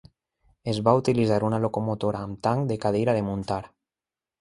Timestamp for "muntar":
3.33-3.63